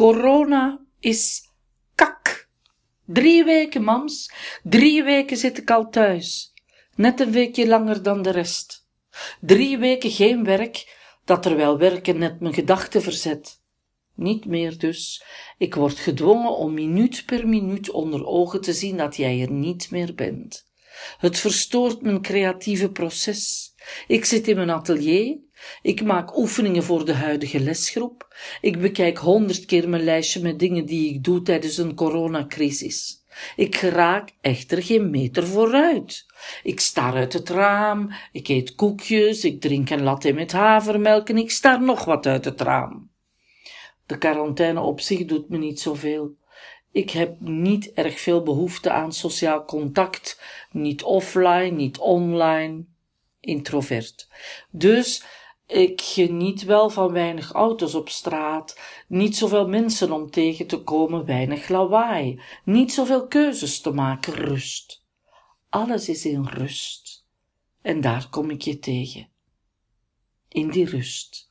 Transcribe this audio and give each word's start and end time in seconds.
Corona 0.00 0.80
is 1.00 1.42
kak. 1.94 2.48
Drie 3.04 3.44
weken, 3.44 3.82
mams. 3.84 4.32
Drie 4.62 5.02
weken 5.02 5.36
zit 5.36 5.58
ik 5.58 5.70
al 5.70 5.88
thuis. 5.90 6.52
Net 6.96 7.20
een 7.20 7.32
weekje 7.32 7.66
langer 7.66 8.02
dan 8.02 8.22
de 8.22 8.30
rest. 8.30 8.86
Drie 9.40 9.78
weken 9.78 10.10
geen 10.10 10.44
werk, 10.44 10.96
dat 11.24 11.42
terwijl 11.42 11.78
werken 11.78 12.18
net 12.18 12.40
mijn 12.40 12.54
gedachten 12.54 13.02
verzet. 13.02 13.60
Niet 14.14 14.44
meer 14.44 14.78
dus. 14.78 15.24
Ik 15.58 15.74
word 15.74 15.98
gedwongen 15.98 16.56
om 16.56 16.74
minuut 16.74 17.22
per 17.26 17.48
minuut 17.48 17.90
onder 17.90 18.26
ogen 18.26 18.60
te 18.60 18.72
zien 18.72 18.96
dat 18.96 19.16
jij 19.16 19.40
er 19.40 19.50
niet 19.50 19.90
meer 19.90 20.14
bent. 20.14 20.68
Het 21.18 21.38
verstoort 21.38 22.02
mijn 22.02 22.22
creatieve 22.22 22.90
proces. 22.90 23.74
Ik 24.06 24.24
zit 24.24 24.48
in 24.48 24.56
mijn 24.56 24.70
atelier, 24.70 25.38
ik 25.82 26.02
maak 26.02 26.36
oefeningen 26.36 26.82
voor 26.82 27.04
de 27.04 27.14
huidige 27.14 27.60
lesgroep, 27.60 28.36
ik 28.60 28.80
bekijk 28.80 29.18
honderd 29.18 29.64
keer 29.64 29.88
mijn 29.88 30.04
lijstje 30.04 30.40
met 30.40 30.58
dingen 30.58 30.86
die 30.86 31.14
ik 31.14 31.24
doe 31.24 31.42
tijdens 31.42 31.76
een 31.76 31.94
coronacrisis. 31.94 33.24
Ik 33.56 33.76
geraak 33.76 34.30
echter 34.40 34.82
geen 34.82 35.10
meter 35.10 35.46
vooruit. 35.46 36.26
Ik 36.62 36.80
sta 36.80 37.12
uit 37.12 37.32
het 37.32 37.48
raam, 37.48 38.12
ik 38.32 38.48
eet 38.48 38.74
koekjes, 38.74 39.44
ik 39.44 39.60
drink 39.60 39.90
een 39.90 40.02
latte 40.02 40.32
met 40.32 40.52
havermelk 40.52 41.28
en 41.28 41.38
ik 41.38 41.50
sta 41.50 41.76
nog 41.76 42.04
wat 42.04 42.26
uit 42.26 42.44
het 42.44 42.60
raam. 42.60 43.10
De 44.06 44.18
quarantaine 44.18 44.80
op 44.80 45.00
zich 45.00 45.24
doet 45.24 45.48
me 45.48 45.58
niet 45.58 45.80
zoveel. 45.80 46.38
Ik 46.92 47.10
heb 47.10 47.40
niet 47.40 47.92
erg 47.92 48.20
veel 48.20 48.42
behoefte 48.42 48.90
aan 48.90 49.12
sociaal 49.12 49.64
contact, 49.64 50.40
niet 50.70 51.02
offline, 51.02 51.70
niet 51.70 51.98
online, 51.98 52.84
introvert. 53.40 54.28
Dus 54.70 55.22
ik 55.70 56.00
geniet 56.00 56.64
wel 56.64 56.90
van 56.90 57.12
weinig 57.12 57.52
auto's 57.52 57.94
op 57.94 58.08
straat, 58.08 58.78
niet 59.08 59.36
zoveel 59.36 59.68
mensen 59.68 60.12
om 60.12 60.30
tegen 60.30 60.66
te 60.66 60.82
komen, 60.82 61.24
weinig 61.24 61.68
lawaai, 61.68 62.40
niet 62.64 62.92
zoveel 62.92 63.26
keuzes 63.26 63.80
te 63.80 63.90
maken, 63.90 64.32
rust. 64.32 65.04
Alles 65.68 66.08
is 66.08 66.24
in 66.24 66.44
rust. 66.44 67.26
En 67.82 68.00
daar 68.00 68.28
kom 68.28 68.50
ik 68.50 68.62
je 68.62 68.78
tegen. 68.78 69.28
In 70.48 70.70
die 70.70 70.84
rust. 70.84 71.48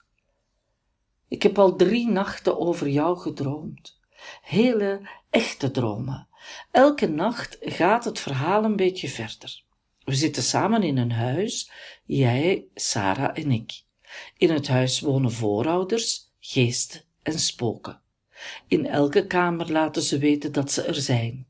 Ik 1.27 1.43
heb 1.43 1.59
al 1.59 1.75
drie 1.75 2.09
nachten 2.09 2.59
over 2.59 2.87
jou 2.87 3.17
gedroomd. 3.17 3.99
Hele, 4.41 5.09
echte 5.29 5.71
dromen. 5.71 6.27
Elke 6.71 7.07
nacht 7.07 7.57
gaat 7.59 8.05
het 8.05 8.19
verhaal 8.19 8.63
een 8.63 8.75
beetje 8.75 9.07
verder. 9.07 9.63
We 10.03 10.15
zitten 10.15 10.43
samen 10.43 10.83
in 10.83 10.97
een 10.97 11.11
huis, 11.11 11.71
jij, 12.05 12.65
Sarah 12.75 13.37
en 13.37 13.51
ik. 13.51 13.87
In 14.37 14.49
het 14.49 14.67
huis 14.67 14.99
wonen 14.99 15.31
voorouders, 15.31 16.33
geesten 16.39 17.03
en 17.21 17.39
spoken. 17.39 18.01
In 18.67 18.85
elke 18.85 19.27
kamer 19.27 19.71
laten 19.71 20.01
ze 20.01 20.17
weten 20.17 20.51
dat 20.51 20.71
ze 20.71 20.81
er 20.81 20.95
zijn. 20.95 21.47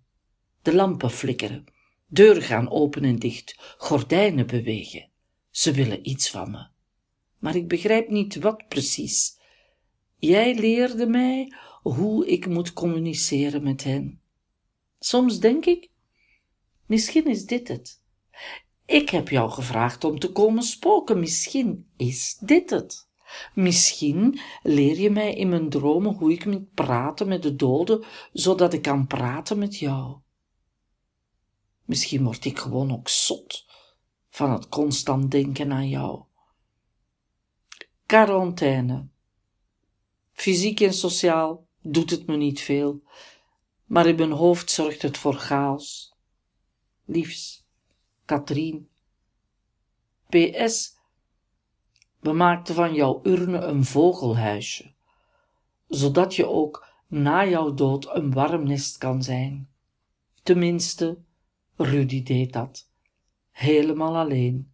De 0.61 0.73
lampen 0.73 1.11
flikkeren, 1.11 1.65
deuren 2.07 2.41
gaan 2.41 2.69
open 2.69 3.03
en 3.03 3.15
dicht, 3.15 3.75
gordijnen 3.77 4.47
bewegen. 4.47 5.09
Ze 5.49 5.71
willen 5.71 6.09
iets 6.09 6.29
van 6.29 6.51
me. 6.51 6.67
Maar 7.39 7.55
ik 7.55 7.67
begrijp 7.67 8.09
niet 8.09 8.35
wat 8.35 8.67
precies. 8.67 9.37
Jij 10.17 10.55
leerde 10.55 11.07
mij 11.07 11.53
hoe 11.81 12.27
ik 12.27 12.47
moet 12.47 12.73
communiceren 12.73 13.63
met 13.63 13.83
hen. 13.83 14.21
Soms 14.99 15.39
denk 15.39 15.65
ik, 15.65 15.89
misschien 16.85 17.27
is 17.27 17.45
dit 17.45 17.67
het. 17.67 18.01
Ik 18.89 19.09
heb 19.09 19.29
jou 19.29 19.51
gevraagd 19.51 20.03
om 20.03 20.19
te 20.19 20.31
komen 20.31 20.63
spoken, 20.63 21.19
misschien 21.19 21.89
is 21.97 22.37
dit 22.41 22.69
het. 22.69 23.09
Misschien 23.53 24.39
leer 24.63 24.99
je 24.99 25.09
mij 25.09 25.33
in 25.33 25.49
mijn 25.49 25.69
dromen 25.69 26.13
hoe 26.13 26.31
ik 26.31 26.45
moet 26.45 26.73
praten 26.73 27.27
met 27.27 27.43
de 27.43 27.55
doden, 27.55 28.05
zodat 28.33 28.73
ik 28.73 28.81
kan 28.81 29.07
praten 29.07 29.57
met 29.57 29.77
jou. 29.77 30.17
Misschien 31.85 32.23
word 32.23 32.45
ik 32.45 32.59
gewoon 32.59 32.91
ook 32.91 33.09
zot 33.09 33.65
van 34.29 34.51
het 34.51 34.69
constant 34.69 35.31
denken 35.31 35.71
aan 35.71 35.89
jou. 35.89 36.23
Quarantaine. 38.05 39.07
Fysiek 40.31 40.79
en 40.79 40.93
sociaal 40.93 41.67
doet 41.81 42.09
het 42.09 42.27
me 42.27 42.35
niet 42.35 42.61
veel, 42.61 43.01
maar 43.85 44.07
in 44.07 44.15
mijn 44.15 44.31
hoofd 44.31 44.71
zorgt 44.71 45.01
het 45.01 45.17
voor 45.17 45.35
chaos. 45.35 46.13
Liefs, 47.05 47.58
Katrien. 48.29 48.89
PS. 50.27 50.97
We 52.19 52.31
maakten 52.31 52.75
van 52.75 52.93
jouw 52.93 53.19
urne 53.23 53.57
een 53.57 53.85
vogelhuisje, 53.85 54.93
zodat 55.87 56.35
je 56.35 56.47
ook 56.47 56.87
na 57.07 57.45
jouw 57.45 57.73
dood 57.73 58.15
een 58.15 58.33
warm 58.33 58.63
nest 58.63 58.97
kan 58.97 59.23
zijn. 59.23 59.69
Tenminste, 60.43 61.17
Rudy 61.75 62.23
deed 62.23 62.53
dat, 62.53 62.89
helemaal 63.51 64.17
alleen, 64.17 64.73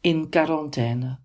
in 0.00 0.28
quarantaine. 0.28 1.20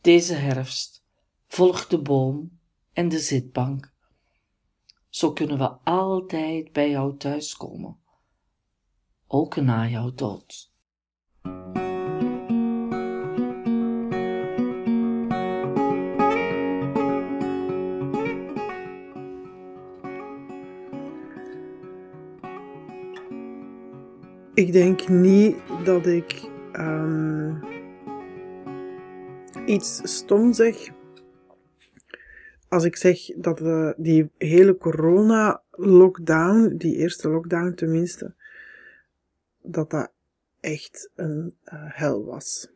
Deze 0.00 0.34
herfst 0.34 1.04
volgt 1.46 1.90
de 1.90 2.02
boom 2.02 2.58
en 2.92 3.08
de 3.08 3.18
zitbank. 3.18 3.92
Zo 5.08 5.32
kunnen 5.32 5.58
we 5.58 5.68
altijd 5.84 6.72
bij 6.72 6.90
jou 6.90 7.16
thuiskomen, 7.16 7.99
ook 9.32 9.56
na 9.56 9.88
jouw 9.88 10.12
dood. 10.14 10.72
Ik 24.54 24.72
denk 24.72 25.08
niet 25.08 25.56
dat 25.84 26.06
ik 26.06 26.48
um, 26.72 27.62
iets 29.66 30.00
stom 30.04 30.52
zeg 30.52 30.90
als 32.70 32.84
ik 32.84 32.96
zeg 32.96 33.18
dat 33.36 33.58
we 33.58 33.94
die 33.96 34.30
hele 34.38 34.76
corona-lockdown, 34.76 36.74
die 36.76 36.96
eerste 36.96 37.28
lockdown 37.28 37.74
tenminste, 37.74 38.34
dat 39.62 39.90
dat 39.90 40.12
echt 40.60 41.10
een 41.14 41.56
uh, 41.64 41.72
hel 41.72 42.24
was. 42.24 42.68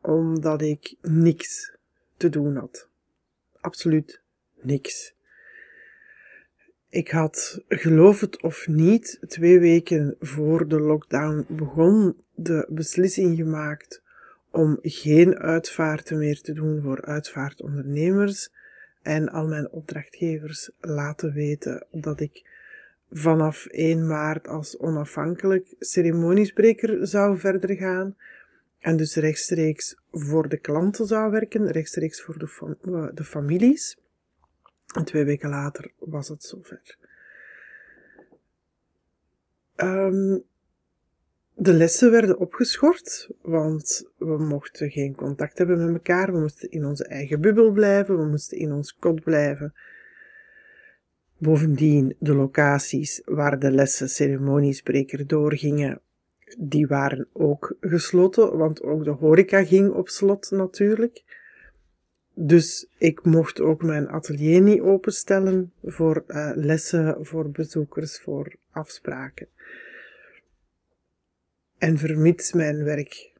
Omdat 0.00 0.62
ik 0.62 0.94
niks 1.00 1.76
te 2.16 2.28
doen 2.28 2.56
had. 2.56 2.88
Absoluut 3.60 4.22
niks. 4.60 5.14
Ik 6.88 7.10
had, 7.10 7.62
geloof 7.68 8.20
het 8.20 8.42
of 8.42 8.66
niet, 8.66 9.18
twee 9.28 9.58
weken 9.58 10.16
voor 10.20 10.68
de 10.68 10.80
lockdown 10.80 11.44
begon 11.48 12.16
de 12.34 12.66
beslissing 12.68 13.36
gemaakt 13.36 14.02
om 14.50 14.78
geen 14.82 15.38
uitvaarten 15.38 16.18
meer 16.18 16.40
te 16.40 16.52
doen 16.52 16.82
voor 16.82 17.02
uitvaartondernemers 17.02 18.50
en 19.02 19.28
al 19.28 19.46
mijn 19.48 19.70
opdrachtgevers 19.70 20.70
laten 20.80 21.32
weten 21.32 21.86
dat 21.90 22.20
ik 22.20 22.51
vanaf 23.12 23.66
1 23.66 24.06
maart 24.06 24.48
als 24.48 24.78
onafhankelijk 24.78 25.74
ceremoniespreker 25.78 27.06
zou 27.06 27.38
verder 27.38 27.76
gaan 27.76 28.16
en 28.78 28.96
dus 28.96 29.14
rechtstreeks 29.14 29.96
voor 30.10 30.48
de 30.48 30.58
klanten 30.58 31.06
zou 31.06 31.30
werken, 31.30 31.70
rechtstreeks 31.70 32.22
voor 32.22 32.38
de, 32.38 33.10
de 33.14 33.24
families. 33.24 33.98
En 34.94 35.04
twee 35.04 35.24
weken 35.24 35.50
later 35.50 35.92
was 35.98 36.28
het 36.28 36.42
zover. 36.42 36.96
Um, 39.76 40.44
de 41.54 41.72
lessen 41.72 42.10
werden 42.10 42.38
opgeschort, 42.38 43.28
want 43.42 44.10
we 44.18 44.38
mochten 44.38 44.90
geen 44.90 45.14
contact 45.14 45.58
hebben 45.58 45.84
met 45.84 45.94
elkaar. 45.94 46.32
We 46.32 46.38
moesten 46.38 46.70
in 46.70 46.84
onze 46.84 47.06
eigen 47.06 47.40
bubbel 47.40 47.70
blijven, 47.70 48.18
we 48.18 48.24
moesten 48.24 48.58
in 48.58 48.72
ons 48.72 48.96
kot 48.96 49.22
blijven. 49.22 49.74
Bovendien, 51.42 52.16
de 52.18 52.34
locaties 52.34 53.22
waar 53.24 53.58
de 53.58 53.70
lessen 53.70 54.08
ceremoniespreker 54.08 55.26
doorgingen, 55.26 56.00
die 56.58 56.86
waren 56.86 57.28
ook 57.32 57.76
gesloten, 57.80 58.56
want 58.56 58.82
ook 58.82 59.04
de 59.04 59.10
horeca 59.10 59.64
ging 59.64 59.92
op 59.92 60.08
slot 60.08 60.50
natuurlijk. 60.50 61.22
Dus 62.34 62.86
ik 62.98 63.24
mocht 63.24 63.60
ook 63.60 63.82
mijn 63.82 64.08
atelier 64.08 64.60
niet 64.60 64.80
openstellen 64.80 65.72
voor 65.82 66.24
uh, 66.28 66.50
lessen, 66.54 67.26
voor 67.26 67.50
bezoekers, 67.50 68.20
voor 68.20 68.54
afspraken. 68.70 69.48
En 71.78 71.98
vermits 71.98 72.52
mijn 72.52 72.84
werk 72.84 73.32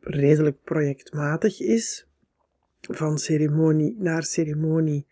redelijk 0.00 0.62
projectmatig 0.62 1.60
is, 1.60 2.06
van 2.80 3.18
ceremonie 3.18 3.96
naar 3.98 4.22
ceremonie, 4.22 5.06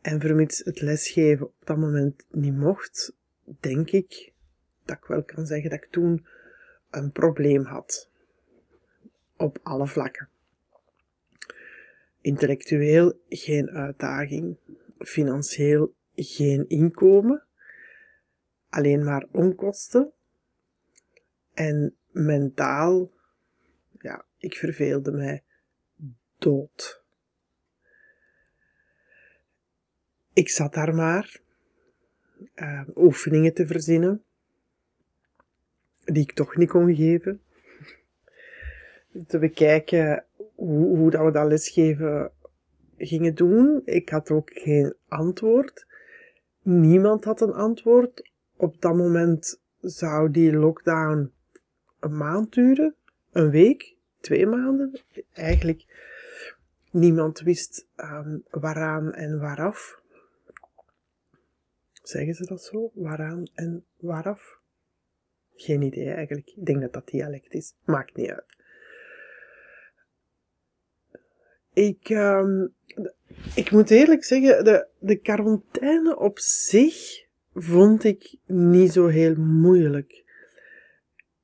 en 0.00 0.20
vermits 0.20 0.58
het 0.58 0.80
lesgeven 0.80 1.46
op 1.46 1.54
dat 1.64 1.76
moment 1.76 2.26
niet 2.30 2.56
mocht, 2.56 3.12
denk 3.60 3.90
ik 3.90 4.32
dat 4.84 4.96
ik 4.96 5.04
wel 5.04 5.24
kan 5.24 5.46
zeggen 5.46 5.70
dat 5.70 5.82
ik 5.82 5.90
toen 5.90 6.26
een 6.90 7.12
probleem 7.12 7.64
had. 7.64 8.10
Op 9.36 9.58
alle 9.62 9.86
vlakken. 9.86 10.28
Intellectueel 12.20 13.20
geen 13.28 13.70
uitdaging. 13.70 14.56
financieel 14.98 15.94
geen 16.14 16.68
inkomen, 16.68 17.44
alleen 18.68 19.04
maar 19.04 19.26
onkosten. 19.30 20.12
En 21.54 21.96
mentaal, 22.10 23.10
ja, 23.98 24.24
ik 24.38 24.54
verveelde 24.54 25.12
mij 25.12 25.42
dood. 26.38 26.99
Ik 30.40 30.48
zat 30.48 30.74
daar 30.74 30.94
maar 30.94 31.40
uh, 32.54 32.82
oefeningen 32.96 33.54
te 33.54 33.66
verzinnen, 33.66 34.22
die 36.04 36.22
ik 36.22 36.32
toch 36.32 36.56
niet 36.56 36.68
kon 36.68 36.94
geven. 36.94 37.40
Te 39.26 39.38
bekijken 39.38 40.24
hoe, 40.54 40.96
hoe 40.96 41.10
dat 41.10 41.24
we 41.24 41.30
dat 41.30 41.46
lesgeven 41.46 42.32
gingen 42.96 43.34
doen. 43.34 43.82
Ik 43.84 44.08
had 44.08 44.30
ook 44.30 44.50
geen 44.52 44.94
antwoord. 45.08 45.86
Niemand 46.62 47.24
had 47.24 47.40
een 47.40 47.54
antwoord. 47.54 48.30
Op 48.56 48.80
dat 48.80 48.94
moment 48.94 49.60
zou 49.80 50.30
die 50.30 50.52
lockdown 50.52 51.32
een 52.00 52.16
maand 52.16 52.52
duren, 52.52 52.94
een 53.32 53.50
week, 53.50 53.94
twee 54.20 54.46
maanden. 54.46 55.00
Eigenlijk 55.32 55.84
niemand 56.90 57.40
wist 57.40 57.86
um, 57.96 58.44
waaraan 58.50 59.12
en 59.12 59.40
waaraf. 59.40 59.98
Zeggen 62.02 62.34
ze 62.34 62.44
dat 62.44 62.62
zo? 62.62 62.90
Waaraan 62.94 63.50
en 63.54 63.84
waaraf? 63.96 64.58
Geen 65.54 65.82
idee 65.82 66.10
eigenlijk. 66.10 66.50
Ik 66.56 66.66
denk 66.66 66.80
dat 66.80 66.92
dat 66.92 67.06
dialect 67.06 67.54
is. 67.54 67.74
Maakt 67.84 68.16
niet 68.16 68.30
uit. 68.30 68.58
Ik, 71.72 72.08
um, 72.08 72.74
ik 73.54 73.70
moet 73.70 73.90
eerlijk 73.90 74.24
zeggen, 74.24 74.64
de, 74.64 74.86
de 74.98 75.16
quarantaine 75.16 76.18
op 76.18 76.38
zich 76.38 77.26
vond 77.54 78.04
ik 78.04 78.36
niet 78.46 78.92
zo 78.92 79.06
heel 79.06 79.34
moeilijk. 79.34 80.24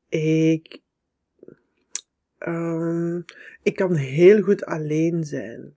Ik, 0.09 0.81
um, 2.39 3.25
ik 3.63 3.77
kan 3.77 3.95
heel 3.95 4.43
goed 4.43 4.65
alleen 4.65 5.25
zijn. 5.25 5.77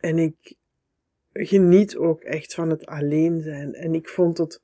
En 0.00 0.18
ik 0.18 0.54
geniet 1.32 1.96
ook 1.96 2.22
echt 2.22 2.54
van 2.54 2.70
het 2.70 2.86
alleen 2.86 3.40
zijn. 3.40 3.74
En 3.74 3.94
ik 3.94 4.08
vond 4.08 4.38
het 4.38 4.62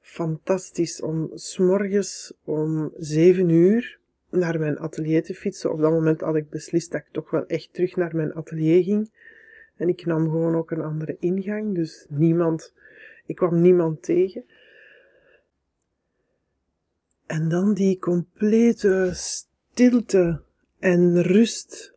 fantastisch 0.00 1.02
om 1.02 1.30
s'morgens 1.34 2.32
om 2.44 2.92
zeven 2.96 3.48
uur 3.48 3.98
naar 4.30 4.58
mijn 4.58 4.78
atelier 4.78 5.22
te 5.22 5.34
fietsen. 5.34 5.72
Op 5.72 5.80
dat 5.80 5.90
moment 5.90 6.20
had 6.20 6.36
ik 6.36 6.50
beslist 6.50 6.90
dat 6.90 7.00
ik 7.00 7.12
toch 7.12 7.30
wel 7.30 7.46
echt 7.46 7.72
terug 7.72 7.96
naar 7.96 8.16
mijn 8.16 8.34
atelier 8.34 8.82
ging. 8.82 9.10
En 9.76 9.88
ik 9.88 10.06
nam 10.06 10.24
gewoon 10.24 10.56
ook 10.56 10.70
een 10.70 10.82
andere 10.82 11.16
ingang, 11.20 11.74
dus 11.74 12.06
niemand, 12.08 12.74
ik 13.26 13.36
kwam 13.36 13.60
niemand 13.60 14.02
tegen. 14.02 14.44
En 17.26 17.48
dan 17.48 17.74
die 17.74 17.98
complete 17.98 19.10
stilte 19.14 20.42
en 20.78 21.22
rust 21.22 21.94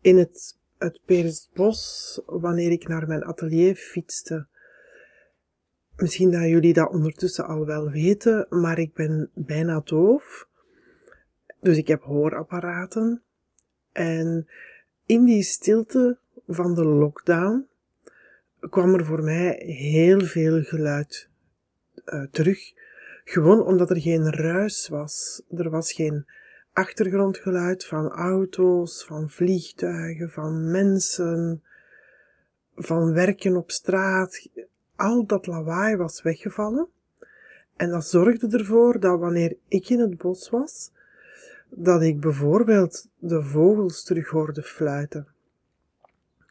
in 0.00 0.18
het, 0.18 0.58
het 0.82 1.00
Peersbos 1.04 2.20
wanneer 2.26 2.70
ik 2.70 2.88
naar 2.88 3.06
mijn 3.06 3.24
atelier 3.24 3.74
fietste. 3.74 4.46
Misschien 5.96 6.30
dat 6.30 6.48
jullie 6.48 6.72
dat 6.72 6.90
ondertussen 6.90 7.46
al 7.46 7.66
wel 7.66 7.90
weten, 7.90 8.46
maar 8.50 8.78
ik 8.78 8.94
ben 8.94 9.30
bijna 9.34 9.80
doof. 9.84 10.48
Dus 11.60 11.76
ik 11.76 11.88
heb 11.88 12.02
hoorapparaten. 12.02 13.22
En 13.92 14.48
in 15.06 15.24
die 15.24 15.42
stilte 15.42 16.18
van 16.46 16.74
de 16.74 16.84
lockdown 16.84 17.66
kwam 18.60 18.94
er 18.94 19.04
voor 19.04 19.22
mij 19.22 19.62
heel 19.64 20.20
veel 20.20 20.62
geluid 20.62 21.28
uh, 22.04 22.24
terug. 22.30 22.72
Gewoon 23.24 23.64
omdat 23.64 23.90
er 23.90 24.00
geen 24.00 24.32
ruis 24.32 24.88
was. 24.88 25.42
Er 25.50 25.70
was 25.70 25.92
geen 25.92 26.26
achtergrondgeluid 26.72 27.84
van 27.84 28.08
auto's, 28.08 29.04
van 29.04 29.30
vliegtuigen, 29.30 30.30
van 30.30 30.70
mensen, 30.70 31.62
van 32.76 33.12
werken 33.12 33.56
op 33.56 33.70
straat. 33.70 34.48
Al 34.96 35.26
dat 35.26 35.46
lawaai 35.46 35.96
was 35.96 36.22
weggevallen. 36.22 36.88
En 37.76 37.90
dat 37.90 38.06
zorgde 38.06 38.58
ervoor 38.58 39.00
dat 39.00 39.18
wanneer 39.18 39.56
ik 39.68 39.88
in 39.88 40.00
het 40.00 40.18
bos 40.18 40.50
was, 40.50 40.90
dat 41.68 42.02
ik 42.02 42.20
bijvoorbeeld 42.20 43.08
de 43.18 43.42
vogels 43.42 44.04
terug 44.04 44.28
hoorde 44.28 44.62
fluiten. 44.62 45.26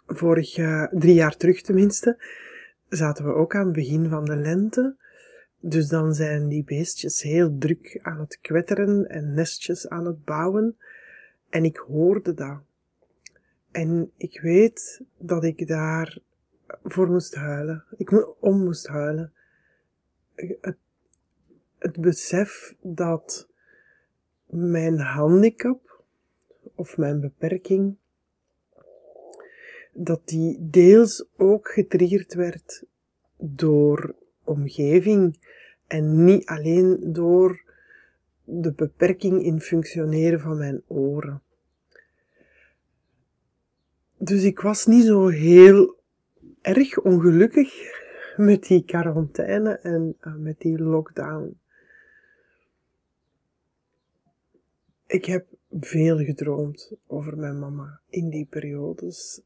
Vorig 0.08 0.56
jaar, 0.56 0.90
drie 0.94 1.14
jaar 1.14 1.38
terug 1.38 1.62
tenminste, 1.62 2.24
zaten 2.90 3.26
we 3.26 3.34
ook 3.34 3.56
aan 3.56 3.66
het 3.66 3.74
begin 3.74 4.10
van 4.10 4.26
de 4.26 4.36
lente. 4.36 4.96
Dus 5.64 5.88
dan 5.88 6.14
zijn 6.14 6.48
die 6.48 6.64
beestjes 6.64 7.22
heel 7.22 7.58
druk 7.58 8.00
aan 8.02 8.20
het 8.20 8.40
kwetteren 8.42 9.10
en 9.10 9.34
nestjes 9.34 9.90
aan 9.90 10.06
het 10.06 10.26
bouwen. 10.26 10.78
En 11.50 11.64
ik 11.64 11.78
hoorde 11.78 12.34
dat. 12.34 12.60
En 13.72 14.12
ik 14.18 14.42
weet 14.42 15.02
dat 15.18 15.44
ik 15.44 15.68
daar 15.68 16.18
voor 16.84 17.10
moest 17.10 17.36
huilen. 17.36 17.84
Ik 17.98 18.42
om 18.44 18.64
moest 18.64 18.88
huilen. 18.88 19.34
Het, 20.36 20.78
het 21.78 22.00
besef 22.00 22.76
dat 22.82 23.48
mijn 24.46 25.00
handicap 25.00 26.04
of 26.76 26.98
mijn 26.98 27.20
beperking, 27.20 27.96
dat 29.94 30.22
die 30.28 30.70
deels 30.70 31.26
ook 31.38 31.68
getriggerd 31.70 32.34
werd 32.34 32.84
door 33.38 34.16
omgeving 34.52 35.38
en 35.88 36.26
niet 36.26 36.46
alleen 36.46 37.00
door 37.14 37.64
de 38.44 38.74
beperking 38.74 39.44
in 39.44 39.62
functioneren 39.62 40.40
van 40.40 40.58
mijn 40.58 40.82
oren. 40.88 41.42
Dus 44.18 44.44
ik 44.44 44.60
was 44.60 44.86
niet 44.86 45.06
zo 45.06 45.28
heel 45.28 46.00
erg 46.62 47.00
ongelukkig 47.00 48.00
met 48.38 48.64
die 48.64 48.86
quarantaine 48.86 49.74
en 49.78 50.18
uh, 50.22 50.36
met 50.36 50.60
die 50.60 50.80
lockdown. 50.80 51.60
Ik 55.08 55.26
heb 55.26 55.46
veel 55.80 56.18
gedroomd 56.18 56.94
over 57.08 57.38
mijn 57.38 57.60
mama 57.60 58.00
in 58.10 58.30
die 58.30 58.46
periodes. 58.46 59.42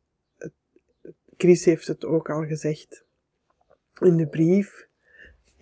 Chris 1.37 1.65
heeft 1.65 1.87
het 1.87 2.05
ook 2.05 2.29
al 2.29 2.45
gezegd 2.45 3.05
in 3.99 4.17
de 4.17 4.27
brief. 4.27 4.84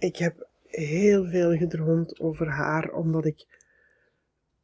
Ik 0.04 0.18
heb 0.18 0.48
heel 0.66 1.26
veel 1.26 1.58
gedroomd 1.58 2.20
over 2.20 2.48
haar, 2.48 2.92
omdat 2.92 3.26
ik 3.26 3.46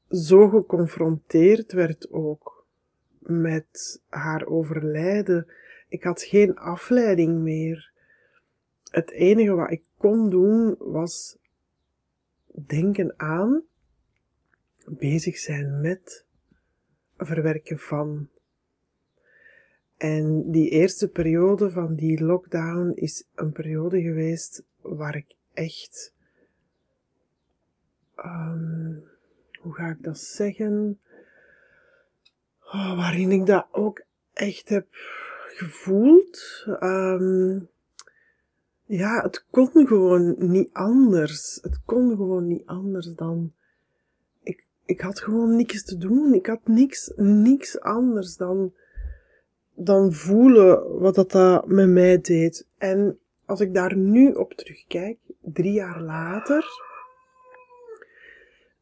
zo 0.10 0.50
geconfronteerd 0.50 1.72
werd 1.72 2.12
ook 2.12 2.66
met 3.20 4.02
haar 4.10 4.46
overlijden. 4.46 5.48
Ik 5.88 6.04
had 6.04 6.24
geen 6.24 6.58
afleiding 6.58 7.40
meer. 7.40 7.92
Het 8.92 9.12
enige 9.12 9.54
wat 9.54 9.72
ik 9.72 9.84
kon 9.98 10.30
doen 10.30 10.76
was 10.80 11.38
denken 12.52 13.14
aan 13.18 13.64
bezig 14.86 15.38
zijn 15.38 15.82
met 15.82 16.26
verwerken 17.18 17.80
van. 17.80 18.30
En 20.00 20.52
die 20.52 20.70
eerste 20.70 21.08
periode 21.08 21.70
van 21.72 21.96
die 21.96 22.24
lockdown 22.24 22.92
is 22.96 23.24
een 23.36 23.52
periode 23.52 24.02
geweest 24.02 24.64
waar 24.82 25.16
ik 25.16 25.36
echt, 25.54 26.14
um, 28.18 29.04
hoe 29.60 29.74
ga 29.74 29.90
ik 29.90 30.04
dat 30.04 30.18
zeggen? 30.18 31.00
Oh, 32.62 32.96
waarin 32.96 33.32
ik 33.32 33.46
dat 33.46 33.68
ook 33.72 34.04
echt 34.34 34.70
heb 34.70 34.88
gevoeld. 35.48 36.66
Um, 36.82 37.70
ja, 38.86 39.22
het 39.22 39.46
kon 39.50 39.88
gewoon 39.88 40.36
niet 40.38 40.70
anders. 40.74 41.60
Het 41.62 41.80
kon 41.86 42.10
gewoon 42.10 42.48
niet 42.48 42.66
anders 42.66 43.14
dan 43.16 43.54
ik 44.90 45.02
had 45.02 45.20
gewoon 45.20 45.56
niks 45.56 45.84
te 45.84 45.98
doen. 45.98 46.34
Ik 46.34 46.46
had 46.46 46.68
niks, 46.68 47.12
niks 47.16 47.80
anders 47.80 48.38
dan, 48.38 48.74
dan 49.82 50.14
voelen 50.14 51.00
wat 51.00 51.16
dat, 51.16 51.32
dat 51.32 51.68
met 51.68 51.90
mij 51.90 52.22
deed. 52.22 52.68
En 52.78 53.20
als 53.46 53.60
ik 53.60 53.74
daar 53.74 53.96
nu 53.96 54.32
op 54.32 54.54
terugkijk, 54.54 55.18
drie 55.42 55.72
jaar 55.72 56.02
later, 56.02 56.66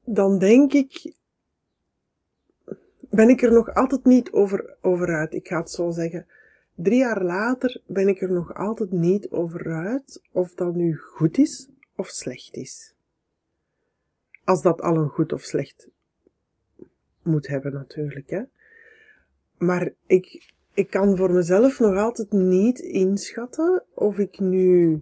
dan 0.04 0.40
denk 0.40 0.74
ik, 0.74 1.14
ben 3.10 3.30
ik 3.30 3.42
er 3.42 3.52
nog 3.52 3.74
altijd 3.74 4.06
niet 4.06 4.32
over, 4.32 4.76
over 4.82 5.08
uit. 5.16 5.34
Ik 5.34 5.48
ga 5.48 5.58
het 5.58 5.72
zo 5.72 5.92
zeggen. 5.92 6.28
Drie 6.76 6.98
jaar 6.98 7.24
later 7.24 7.82
ben 7.86 8.08
ik 8.08 8.22
er 8.22 8.32
nog 8.32 8.54
altijd 8.54 8.92
niet 8.92 9.30
over 9.30 9.66
uit 9.72 10.22
of 10.32 10.54
dat 10.54 10.76
nu 10.76 10.96
goed 10.96 11.38
is 11.38 11.68
of 11.96 12.08
slecht 12.08 12.56
is. 12.56 12.94
Als 14.44 14.62
dat 14.62 14.82
al 14.82 14.98
een 14.98 15.10
goed 15.10 15.34
of 15.34 15.42
slecht 15.42 15.88
moet 17.22 17.48
hebben 17.48 17.74
natuurlijk. 17.74 18.30
Hè. 18.30 18.42
Maar 19.58 19.94
ik, 20.06 20.54
ik 20.78 20.90
kan 20.90 21.18
voor 21.18 21.32
mezelf 21.32 21.80
nog 21.80 21.96
altijd 21.98 22.32
niet 22.32 22.80
inschatten 22.80 23.84
of 23.94 24.18
ik 24.18 24.40
nu, 24.40 25.02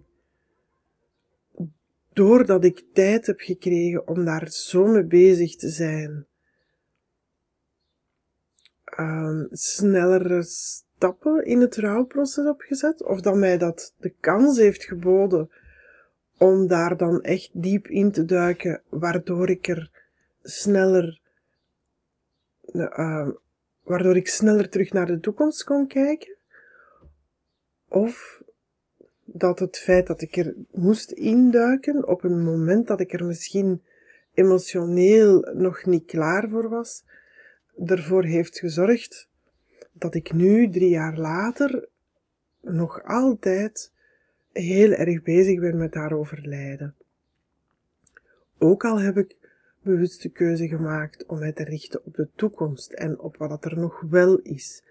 doordat 2.12 2.64
ik 2.64 2.84
tijd 2.92 3.26
heb 3.26 3.40
gekregen 3.40 4.08
om 4.08 4.24
daar 4.24 4.48
zo 4.48 4.86
mee 4.86 5.04
bezig 5.04 5.56
te 5.56 5.68
zijn, 5.68 6.26
um, 8.98 9.48
snellere 9.50 10.42
stappen 10.42 11.44
in 11.44 11.60
het 11.60 11.76
rouwproces 11.76 12.44
heb 12.44 12.60
gezet, 12.60 13.02
of 13.02 13.20
dat 13.20 13.36
mij 13.36 13.58
dat 13.58 13.94
de 13.98 14.14
kans 14.20 14.58
heeft 14.58 14.84
geboden 14.84 15.50
om 16.38 16.66
daar 16.66 16.96
dan 16.96 17.22
echt 17.22 17.50
diep 17.52 17.86
in 17.86 18.12
te 18.12 18.24
duiken, 18.24 18.82
waardoor 18.88 19.50
ik 19.50 19.68
er 19.68 19.90
sneller, 20.42 21.20
uh, 22.72 23.28
waardoor 23.86 24.16
ik 24.16 24.28
sneller 24.28 24.68
terug 24.68 24.92
naar 24.92 25.06
de 25.06 25.20
toekomst 25.20 25.64
kon 25.64 25.86
kijken. 25.86 26.36
Of 27.88 28.42
dat 29.24 29.58
het 29.58 29.78
feit 29.78 30.06
dat 30.06 30.22
ik 30.22 30.36
er 30.36 30.54
moest 30.70 31.10
induiken 31.10 32.08
op 32.08 32.24
een 32.24 32.44
moment 32.44 32.86
dat 32.86 33.00
ik 33.00 33.12
er 33.12 33.24
misschien 33.24 33.82
emotioneel 34.34 35.48
nog 35.54 35.84
niet 35.84 36.04
klaar 36.04 36.48
voor 36.48 36.68
was, 36.68 37.04
ervoor 37.84 38.24
heeft 38.24 38.58
gezorgd 38.58 39.28
dat 39.92 40.14
ik 40.14 40.32
nu, 40.32 40.70
drie 40.70 40.88
jaar 40.88 41.18
later, 41.18 41.88
nog 42.60 43.02
altijd 43.04 43.92
heel 44.52 44.90
erg 44.90 45.22
bezig 45.22 45.60
ben 45.60 45.76
met 45.76 45.94
haar 45.94 46.12
overlijden. 46.12 46.94
Ook 48.58 48.84
al 48.84 49.00
heb 49.00 49.16
ik 49.16 49.45
bewuste 49.86 50.28
keuze 50.28 50.68
gemaakt 50.68 51.26
om 51.26 51.38
mij 51.38 51.52
te 51.52 51.64
richten 51.64 52.04
op 52.04 52.14
de 52.14 52.28
toekomst 52.34 52.92
en 52.92 53.18
op 53.18 53.36
wat 53.36 53.64
er 53.64 53.78
nog 53.78 54.00
wel 54.00 54.38
is. 54.38 54.84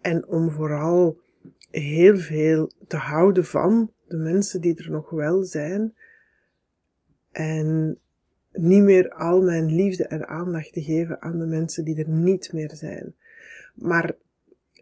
En 0.00 0.26
om 0.26 0.50
vooral 0.50 1.20
heel 1.70 2.16
veel 2.16 2.70
te 2.86 2.96
houden 2.96 3.44
van 3.44 3.92
de 4.06 4.16
mensen 4.16 4.60
die 4.60 4.76
er 4.76 4.90
nog 4.90 5.10
wel 5.10 5.42
zijn. 5.42 5.94
En 7.32 7.98
niet 8.52 8.82
meer 8.82 9.10
al 9.10 9.42
mijn 9.42 9.74
liefde 9.74 10.06
en 10.06 10.28
aandacht 10.28 10.72
te 10.72 10.82
geven 10.82 11.22
aan 11.22 11.38
de 11.38 11.46
mensen 11.46 11.84
die 11.84 11.98
er 11.98 12.08
niet 12.08 12.52
meer 12.52 12.74
zijn. 12.74 13.14
Maar 13.74 14.14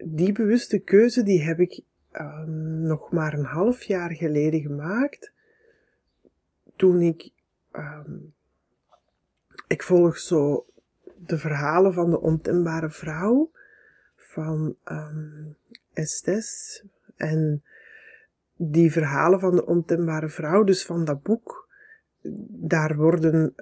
die 0.04 0.32
bewuste 0.32 0.78
keuze 0.78 1.22
die 1.22 1.42
heb 1.42 1.60
ik 1.60 1.80
um, 2.12 2.80
nog 2.80 3.12
maar 3.12 3.34
een 3.34 3.44
half 3.44 3.82
jaar 3.82 4.14
geleden 4.14 4.60
gemaakt. 4.60 5.32
Toen 6.76 7.00
ik, 7.00 7.30
um, 7.72 8.34
ik 9.66 9.82
volg 9.82 10.18
zo 10.18 10.66
de 11.26 11.38
verhalen 11.38 11.92
van 11.92 12.10
de 12.10 12.20
ontembare 12.20 12.90
vrouw 12.90 13.50
van 14.16 14.76
um, 14.84 15.56
Estes. 15.92 16.82
En 17.16 17.62
die 18.56 18.92
verhalen 18.92 19.40
van 19.40 19.56
de 19.56 19.66
ontembare 19.66 20.28
vrouw, 20.28 20.64
dus 20.64 20.84
van 20.84 21.04
dat 21.04 21.22
boek, 21.22 21.68
daar 22.48 22.96
worden 22.96 23.54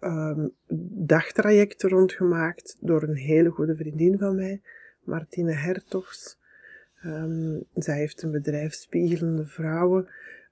uh, 0.00 0.44
dagtrajecten 1.06 1.88
rondgemaakt 1.88 2.76
door 2.80 3.02
een 3.02 3.16
hele 3.16 3.50
goede 3.50 3.76
vriendin 3.76 4.18
van 4.18 4.34
mij, 4.34 4.60
Martine 5.02 5.52
Hertogs. 5.52 6.38
Um, 7.04 7.64
zij 7.74 7.98
heeft 7.98 8.22
een 8.22 8.30
bedrijf 8.30 8.74
Spiegelende 8.74 9.46
Vrouwen, 9.46 10.08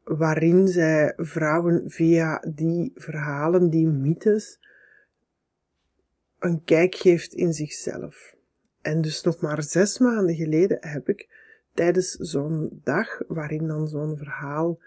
waarin 0.07 0.69
zij 0.69 1.13
vrouwen 1.17 1.91
via 1.91 2.43
die 2.49 2.93
verhalen, 2.95 3.71
die 3.71 3.87
mythes, 3.87 4.59
een 6.39 6.65
kijk 6.65 6.95
geeft 6.95 7.33
in 7.35 7.53
zichzelf. 7.53 8.35
En 8.81 9.01
dus 9.01 9.23
nog 9.23 9.41
maar 9.41 9.63
zes 9.63 9.99
maanden 9.99 10.35
geleden 10.35 10.79
heb 10.81 11.09
ik 11.09 11.29
tijdens 11.75 12.11
zo'n 12.11 12.81
dag, 12.85 13.23
waarin 13.29 13.67
dan 13.67 13.89
zo'n 13.89 14.17
verhaal 14.17 14.79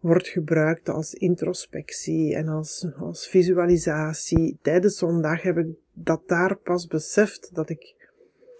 wordt 0.00 0.28
gebruikt 0.28 0.88
als 0.88 1.14
introspectie 1.14 2.34
en 2.34 2.48
als, 2.48 2.86
als 2.98 3.28
visualisatie, 3.28 4.58
tijdens 4.62 4.98
zo'n 4.98 5.22
dag 5.22 5.42
heb 5.42 5.56
ik 5.56 5.76
dat 5.92 6.28
daar 6.28 6.56
pas 6.56 6.86
beseft 6.86 7.54
dat 7.54 7.68
ik 7.68 7.94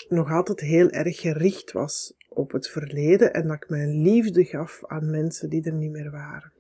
nog 0.09 0.31
altijd 0.31 0.61
heel 0.61 0.91
erg 0.91 1.21
gericht 1.21 1.73
was 1.73 2.15
op 2.35 2.53
het 2.53 2.69
verleden 2.69 3.35
en 3.35 3.47
dat 3.47 3.57
ik 3.57 3.69
mijn 3.69 4.03
liefde 4.03 4.45
gaf 4.45 4.83
aan 4.87 5.11
mensen 5.11 5.51
die 5.51 5.65
er 5.65 5.73
niet 5.73 5.91
meer 5.91 6.11
waren. 6.11 6.53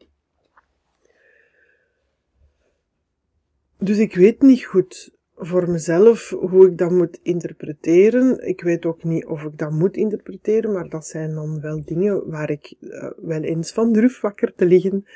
Dus 3.78 3.98
ik 3.98 4.14
weet 4.14 4.42
niet 4.42 4.64
goed 4.64 5.12
voor 5.36 5.70
mezelf 5.70 6.28
hoe 6.30 6.66
ik 6.70 6.78
dat 6.78 6.90
moet 6.90 7.18
interpreteren. 7.22 8.46
Ik 8.46 8.60
weet 8.60 8.84
ook 8.84 9.04
niet 9.04 9.26
of 9.26 9.42
ik 9.42 9.58
dat 9.58 9.70
moet 9.70 9.96
interpreteren, 9.96 10.72
maar 10.72 10.88
dat 10.88 11.06
zijn 11.06 11.34
dan 11.34 11.60
wel 11.60 11.84
dingen 11.84 12.30
waar 12.30 12.50
ik 12.50 12.74
uh, 12.80 13.10
wel 13.16 13.42
eens 13.42 13.72
van 13.72 13.92
durf 13.92 14.20
wakker 14.20 14.54
te 14.54 14.66
liggen 14.66 15.06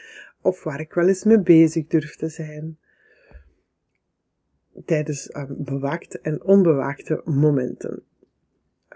of 0.41 0.63
waar 0.63 0.81
ik 0.81 0.93
wel 0.93 1.09
eens 1.09 1.25
mee 1.25 1.41
bezig 1.41 1.87
durf 1.87 2.17
te 2.17 2.29
zijn. 2.29 2.79
Tijdens 4.85 5.29
uh, 5.29 5.45
bewaakte 5.49 6.21
en 6.21 6.43
onbewaakte 6.43 7.21
momenten. 7.25 8.03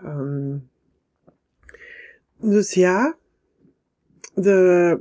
Um, 0.05 0.71
dus 2.43 2.75
ja, 2.75 3.17
de, 4.35 5.01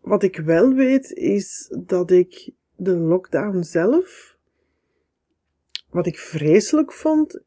wat 0.00 0.22
ik 0.22 0.36
wel 0.36 0.74
weet 0.74 1.10
is 1.10 1.74
dat 1.78 2.10
ik 2.10 2.50
de 2.76 2.94
lockdown 2.94 3.62
zelf, 3.62 4.36
wat 5.90 6.06
ik 6.06 6.18
vreselijk 6.18 6.92
vond 6.92 7.40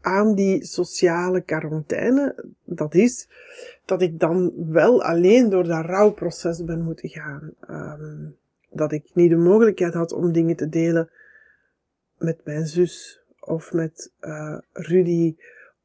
aan 0.00 0.34
die 0.34 0.64
sociale 0.64 1.40
quarantaine, 1.40 2.44
dat 2.64 2.94
is 2.94 3.28
dat 3.84 4.02
ik 4.02 4.18
dan 4.18 4.52
wel 4.72 5.02
alleen 5.02 5.50
door 5.50 5.64
dat 5.64 5.84
rouwproces 5.84 6.64
ben 6.64 6.82
moeten 6.82 7.08
gaan. 7.08 7.54
Um, 7.68 8.38
dat 8.70 8.92
ik 8.92 9.10
niet 9.14 9.30
de 9.30 9.36
mogelijkheid 9.36 9.94
had 9.94 10.12
om 10.12 10.32
dingen 10.32 10.56
te 10.56 10.68
delen 10.68 11.10
met 12.18 12.44
mijn 12.44 12.66
zus 12.66 13.22
of 13.40 13.72
met 13.72 14.12
uh, 14.20 14.58
Rudy 14.72 15.36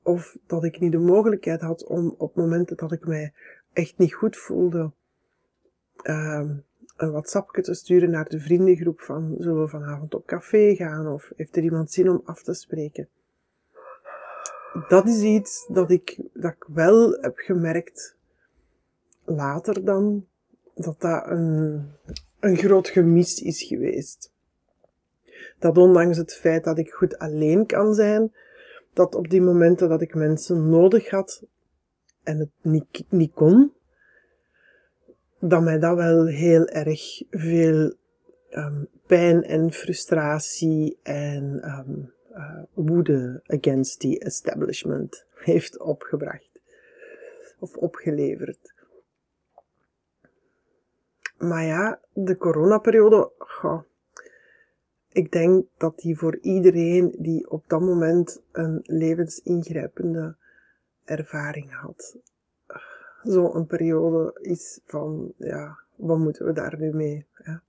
of 0.06 0.38
dat 0.48 0.64
ik 0.64 0.80
niet 0.80 0.92
de 0.92 0.98
mogelijkheid 0.98 1.62
had 1.62 1.84
om 1.84 2.16
op 2.18 2.36
momenten 2.36 2.78
dat 2.78 2.92
ik 2.92 3.06
mij 3.06 3.34
echt 3.74 3.98
niet 3.98 4.14
goed 4.14 4.38
voelde, 4.38 4.92
um, 6.04 6.64
een 6.98 7.12
WhatsAppje 7.12 7.62
te 7.62 7.74
sturen 7.74 8.10
naar 8.10 8.30
de 8.30 8.40
vriendengroep 8.40 9.02
van 9.02 9.36
zullen 9.40 9.62
we 9.62 9.68
vanavond 9.68 10.14
op 10.14 10.26
café 10.26 10.76
gaan 10.76 11.08
of 11.08 11.32
heeft 11.36 11.56
er 11.56 11.64
iemand 11.64 11.92
zin 11.92 12.10
om 12.10 12.22
af 12.26 12.44
te 12.44 12.54
spreken. 12.54 13.08
Dat 14.88 15.08
is 15.08 15.22
iets 15.22 15.68
dat 15.68 15.92
ik, 15.92 16.20
dat 16.34 16.52
ik 16.52 16.66
wel 16.68 17.12
heb 17.12 17.38
gemerkt 17.38 18.18
later 19.24 19.86
dan, 19.86 20.26
dat 20.76 21.02
dat 21.02 21.24
een, 21.28 21.92
een 22.40 22.58
groot 22.58 22.88
gemis 22.88 23.42
is 23.42 23.64
geweest. 23.64 24.32
Dat 25.60 25.78
ondanks 25.78 26.18
het 26.18 26.36
feit 26.36 26.64
dat 26.64 26.78
ik 26.78 26.92
goed 26.92 27.18
alleen 27.18 27.66
kan 27.66 27.94
zijn, 27.94 28.34
dat 28.96 29.16
op 29.16 29.30
die 29.30 29.42
momenten 29.42 29.90
dat 29.90 30.02
ik 30.02 30.16
mensen 30.16 30.70
nodig 30.70 31.10
had 31.10 31.44
en 32.24 32.38
het 32.38 32.52
niet, 32.62 33.06
niet 33.10 33.34
kon, 33.34 33.74
dat 35.40 35.62
mij 35.62 35.80
dat 35.80 35.96
wel 35.96 36.26
heel 36.26 36.66
erg 36.66 37.22
veel 37.30 37.94
um, 38.50 38.88
pijn 39.08 39.44
en 39.44 39.72
frustratie 39.72 41.00
en 41.04 41.70
um, 41.70 42.14
uh, 42.32 42.64
woede 42.74 43.42
against 43.46 44.00
the 44.00 44.20
establishment 44.20 45.26
heeft 45.34 45.80
opgebracht 45.80 46.62
of 47.60 47.78
opgeleverd. 47.78 48.74
Maar 51.38 51.64
ja, 51.64 52.00
de 52.14 52.38
coronaperiode, 52.38 53.32
goh, 53.38 53.82
ik 55.16 55.32
denk 55.32 55.66
dat 55.78 56.00
die 56.00 56.18
voor 56.18 56.38
iedereen 56.42 57.16
die 57.18 57.50
op 57.50 57.64
dat 57.68 57.82
moment 57.82 58.42
een 58.52 58.80
levensingrijpende 58.84 60.36
ervaring 61.04 61.74
had, 61.74 62.18
zo'n 63.24 63.66
periode 63.66 64.40
is 64.42 64.80
van, 64.86 65.34
ja, 65.38 65.80
wat 65.96 66.18
moeten 66.18 66.46
we 66.46 66.54
daar 66.54 66.80
nu 66.80 66.94
mee? 66.94 67.26
Ja. 67.46 67.62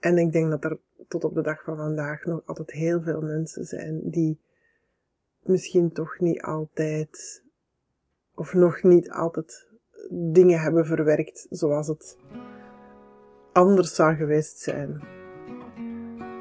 En 0.00 0.18
ik 0.18 0.32
denk 0.32 0.50
dat 0.50 0.64
er 0.64 0.78
tot 1.08 1.24
op 1.24 1.34
de 1.34 1.42
dag 1.42 1.62
van 1.62 1.76
vandaag 1.76 2.24
nog 2.24 2.42
altijd 2.44 2.70
heel 2.70 3.02
veel 3.02 3.20
mensen 3.20 3.64
zijn 3.64 4.10
die 4.10 4.38
misschien 5.42 5.92
toch 5.92 6.18
niet 6.18 6.42
altijd, 6.42 7.42
of 8.34 8.54
nog 8.54 8.82
niet 8.82 9.10
altijd 9.10 9.68
dingen 10.10 10.60
hebben 10.60 10.86
verwerkt 10.86 11.46
zoals 11.50 11.86
het 11.86 12.16
anders 13.52 13.94
zou 13.94 14.14
geweest 14.14 14.58
zijn 14.58 15.20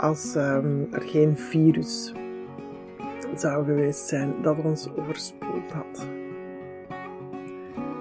als 0.01 0.35
um, 0.35 0.87
er 0.91 1.01
geen 1.01 1.37
virus 1.37 2.13
zou 3.35 3.65
geweest 3.65 4.07
zijn 4.07 4.41
dat 4.41 4.63
ons 4.63 4.89
overspoeld 4.95 5.71
had. 5.71 6.07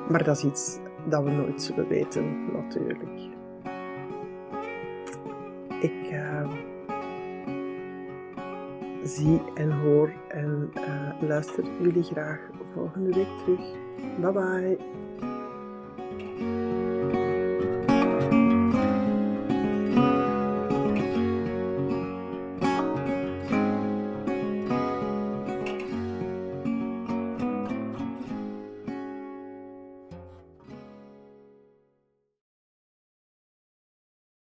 Maar 0.08 0.24
dat 0.24 0.36
is 0.36 0.44
iets 0.44 0.78
dat 1.08 1.24
we 1.24 1.30
nooit 1.30 1.62
zullen 1.62 1.88
weten, 1.88 2.52
natuurlijk. 2.52 3.28
Ik, 5.80 6.12
uh, 6.12 6.50
zie 9.02 9.40
en 9.54 9.72
hoor 9.80 10.12
en 10.28 10.70
uh, 10.74 11.28
luister 11.28 11.64
jullie 11.80 12.02
graag 12.02 12.50
volgende 12.72 13.14
week 13.14 13.38
terug. 13.38 13.76
Bye 14.20 14.32
bye. 14.32 15.29